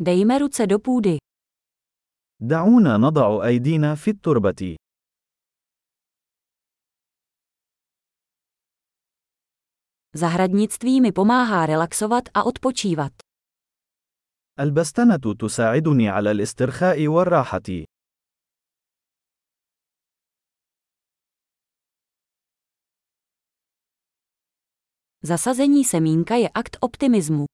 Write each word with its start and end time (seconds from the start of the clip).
Dejme 0.00 0.38
ruce 0.38 0.66
do 0.66 0.78
půdy. 0.78 1.16
دعونا 2.40 2.96
نضع 2.96 3.44
أيدينا 3.46 3.94
في 3.94 4.10
التربة. 4.10 4.76
Zahradnictví 10.14 11.00
mi 11.00 11.12
pomáhá 11.12 11.66
relaxovat 11.66 12.24
a 12.34 12.42
odpočívat. 12.44 13.12
البستنة 14.60 15.34
تساعدني 15.38 16.08
على 16.08 16.30
الاسترخاء 16.30 17.06
والراحة. 17.06 17.84
Zasazení 25.22 25.84
semínka 25.84 26.34
je 26.34 26.48
akt 26.48 26.76
optimismu. 26.80 27.44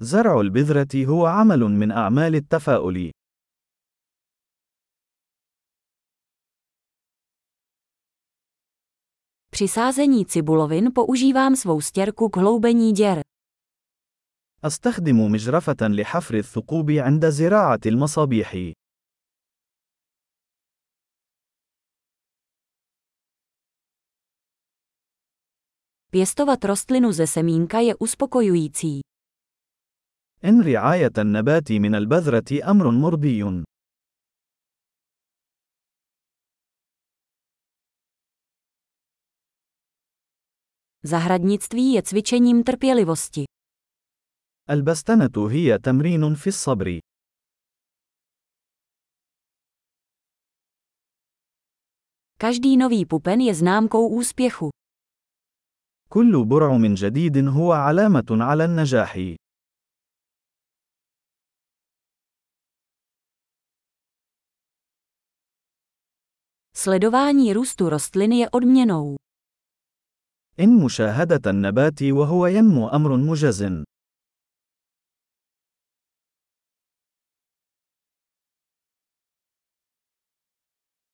زرع 0.00 0.40
البذرة 0.40 1.06
هو 1.06 1.26
عمل 1.26 1.60
من 1.60 1.90
أعمال 1.90 2.34
التفاؤل. 2.34 3.10
Při 9.50 9.68
sázení 9.68 10.26
cibulovin 10.26 10.90
používám 10.94 11.56
svou 11.56 11.80
stěrku 11.80 12.28
k 12.28 12.36
hloubení 12.36 12.92
děr. 12.92 13.20
أستخدم 14.64 15.30
مجرفة 15.32 15.88
لحفر 15.88 16.34
الثقوب 16.34 16.90
عند 16.90 17.30
زراعة 17.30 17.80
المصابيح. 17.86 18.72
Pěstovat 26.10 26.64
rostlinu 26.64 27.12
ze 27.12 27.26
semínka 27.26 27.80
je 27.80 27.94
uspokojující. 27.94 29.00
إن 30.45 30.61
رعاية 30.61 31.11
النبات 31.17 31.71
من 31.71 31.95
البذرة 31.95 32.71
أمر 32.71 32.91
مرضي. 32.91 33.63
Zahradnictví 41.03 41.93
je 41.93 42.01
cvičením 42.03 42.63
trpělivosti. 42.63 43.43
البستنة 44.69 45.49
هي 45.51 45.79
تمرين 45.79 46.35
في 46.35 46.47
الصبر. 46.47 46.99
Každý 52.37 52.77
nový 52.77 53.05
pupen 53.05 53.41
je 53.41 53.53
známkou 53.53 54.07
úspěchu. 54.07 54.69
كل 56.09 56.45
برعم 56.45 56.93
جديد 56.93 57.37
هو 57.37 57.71
علامة 57.73 58.25
على 58.31 58.65
النجاح. 58.65 59.35
Sledování 66.84 67.52
růstu 67.52 67.88
rostliny 67.88 68.38
je 68.38 68.50
odměnou. 68.50 69.16
إن 70.58 70.84
مشاهدة 70.84 71.50
النبات 71.50 72.02
وهو 72.02 72.46
ينمو 72.46 72.88
أمر 72.88 73.16
مجز. 73.16 73.62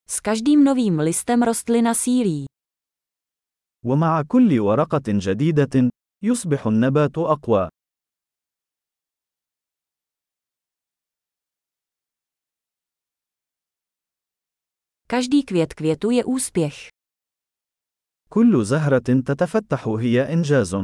S 0.08 0.20
každým 0.20 0.64
novým 0.64 1.00
listem 1.00 1.42
rostlina 1.42 1.94
sílí. 1.94 2.46
ومع 3.84 4.22
كل 4.22 4.60
ورقة 4.60 5.02
جديدة، 5.08 5.90
يصبح 6.22 6.66
النبات 6.66 7.18
أقوى. 7.18 7.68
Každý 15.10 15.44
květ 15.44 15.74
květu 15.74 16.10
je 16.10 16.24
úspěch. 16.24 16.88
كل 18.28 18.64
زهرة 18.64 19.22
تتفتح 19.26 19.88
هي 19.88 20.32
إنجاز. 20.32 20.74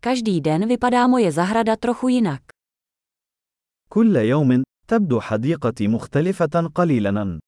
Každý 0.00 0.40
den 0.40 0.68
vypadá 0.68 1.06
moje 1.06 1.32
zahrada 1.32 1.76
trochu 1.76 2.08
jinak. 2.08 2.42
كل 3.88 4.16
يوم 4.16 4.62
تبدو 4.88 5.20
حديقتي 5.20 5.88
مختلفة 5.88 6.70
قليلا. 6.74 7.40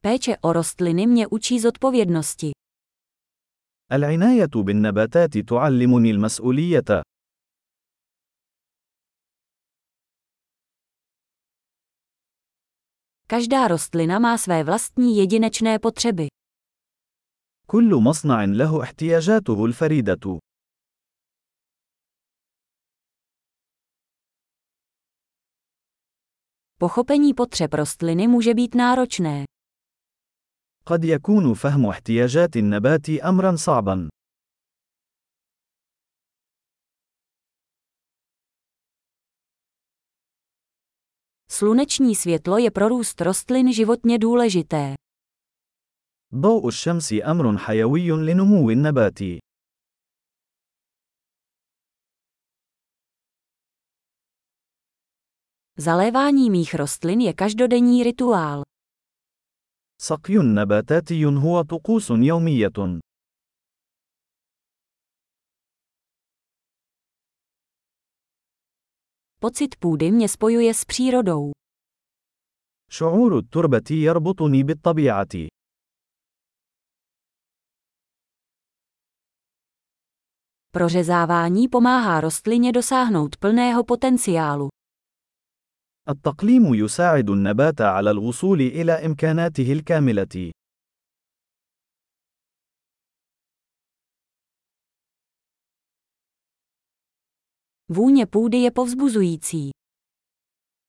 Péče 0.00 0.36
o 0.40 0.52
rostliny 0.52 1.06
mě 1.06 1.26
učí 1.26 1.60
zodpovědnosti. 1.60 2.50
العناية 3.92 4.50
بالنباتات 4.54 5.38
تعلمني 5.38 6.10
المسؤولية. 6.10 7.02
Každá 13.28 13.68
rostlina 13.68 14.18
má 14.18 14.38
své 14.38 14.64
vlastní 14.64 15.16
jedinečné 15.16 15.78
potřeby. 15.78 16.28
كل 17.66 17.94
مصنع 17.94 18.44
له 18.44 18.82
احتياجاته 18.82 19.64
الفريدة. 19.64 20.38
Pochopení 26.78 27.34
potřeb 27.34 27.74
rostliny 27.74 28.28
může 28.28 28.54
být 28.54 28.74
náročné. 28.74 29.44
قد 30.86 31.04
يكون 31.04 31.54
فهم 31.54 31.86
احتياجات 31.86 32.56
النبات 32.56 33.10
أمرا 33.10 33.56
صعبا. 33.56 34.08
Sluneční 41.50 42.14
světlo 42.14 42.58
je 42.58 42.70
pro 42.70 42.88
růst 42.88 43.20
rostlin 43.20 43.72
životně 43.72 44.18
důležité. 44.18 44.94
ضوء 46.34 46.68
الشمس 46.68 47.12
أمر 47.12 47.58
حيوي 47.58 48.10
لنمو 48.10 48.70
النبات. 48.70 49.18
Zalévání 55.78 56.50
mých 56.50 56.74
rostlin 56.74 57.20
je 57.20 57.32
každodenní 57.32 58.02
rituál. 58.02 58.62
سقي 60.00 60.36
نباتاتي 60.36 61.24
هو 61.24 61.62
طقوس 61.62 62.10
يومية. 62.10 63.00
Pocit 69.40 69.76
půdy 69.78 70.10
mě 70.10 70.28
spojuje 70.28 70.74
s 70.74 70.84
přírodou. 70.84 71.52
شعور 72.90 73.38
التربة 73.38 73.90
يربطني 73.90 74.62
بالطبيعة. 74.62 75.48
Prořezávání 80.70 81.68
pomáhá 81.68 82.20
rostlině 82.20 82.72
dosáhnout 82.72 83.36
plného 83.36 83.84
potenciálu. 83.84 84.68
التقليم 86.08 86.74
يساعد 86.74 87.30
النبات 87.30 87.80
على 87.80 88.10
الوصول 88.10 88.60
إلى 88.60 88.92
إمكاناته 88.92 89.72
الكاملة. 89.72 90.50
Vůně 97.88 98.26
půdy 98.26 98.58
je 98.58 98.70
povzbuzující. 98.70 99.70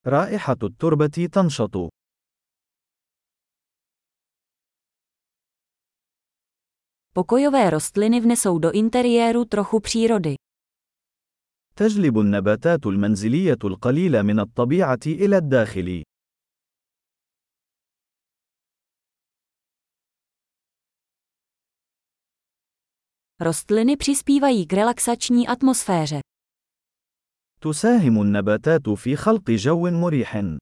رائحة 0.05 0.55
التربة 0.63 1.27
تنشط. 1.31 1.89
Pokojové 7.13 7.69
rostliny 7.69 8.19
vnesou 8.19 8.59
do 8.59 8.71
interiéru 8.71 9.45
trochu 9.45 9.79
přírody. 9.79 10.35
تجلب 11.75 12.19
النباتات 12.19 12.85
المنزلية 12.85 13.57
القليلة 13.63 14.21
من 14.21 14.39
الطبيعة 14.39 14.99
إلى 15.07 15.37
الداخل. 15.37 16.03
Rostliny 23.39 23.97
přispívají 23.97 24.67
k 24.67 24.73
relaxační 24.73 25.47
atmosféře. 25.47 26.19
تساهم 27.61 28.21
النباتات 28.21 28.89
في 28.89 29.15
خلق 29.15 29.51
جو 29.51 29.91
مريح. 29.91 30.57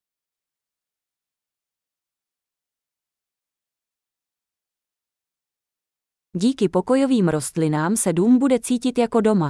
Díky 6.38 6.70
pokojovým 6.70 7.28
rostlinám 7.28 7.98
se 7.98 8.14
dům 8.14 8.40
bude 8.40 8.60
cítit 8.60 8.98
jako 8.98 9.22
doma. 9.22 9.50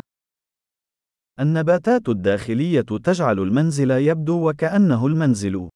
النباتات 1.40 2.08
الداخلية 2.08 2.80
تجعل 3.04 3.38
المنزل 3.38 3.90
يبدو 3.90 4.48
وكأنه 4.48 5.06
المنزل. 5.06 5.68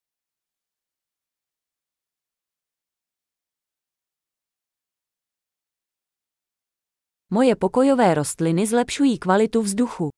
Moje 7.31 7.57
pokojové 7.57 8.15
rostliny 8.15 8.67
zlepšují 8.67 9.19
kvalitu 9.19 9.63
vzduchu. 9.63 10.11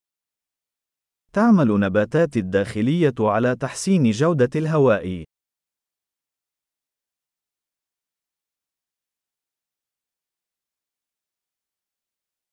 تعمل 1.33 1.81
نباتات 1.81 2.37
الداخلية 2.37 3.15
على 3.21 3.57
تحسين 3.57 4.11
جودة 4.11 4.51
الهواء. 4.57 5.25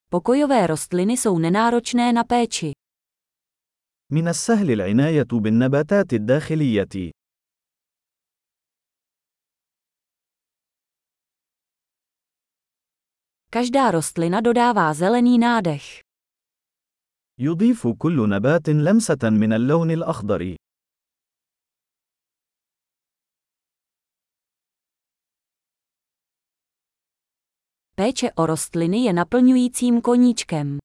Pokojové 0.09 0.67
rostliny 0.67 1.17
jsou 1.17 1.39
nenáročné 1.39 2.13
na 2.13 2.23
péči. 2.23 2.82
من 4.12 4.28
السهل 4.28 4.70
العناية 4.70 5.28
بالنباتات 5.32 6.12
الداخلية. 6.12 7.12
Každá 13.50 13.90
rostlina 13.90 14.40
dodává 14.40 14.94
zelený 14.94 15.38
nádech. 15.38 16.00
يضيف 17.38 17.86
كل 17.98 18.28
نبات 18.28 18.68
لمسة 18.68 19.30
من 19.30 19.52
اللون 19.52 19.90
الأخضر. 19.90 20.56
Péče 27.94 28.32
o 28.32 28.46
rostliny 28.46 29.04
je 29.04 29.12
naplňujícím 29.12 30.00
koníčkem. 30.00 30.78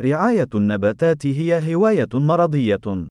رعاية 0.00 0.48
النباتات 0.54 1.26
هي 1.26 1.74
هواية 1.74 2.08
مرضية. 2.14 3.06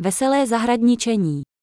Veselé 0.00 0.46
zahradničení. 0.46 1.48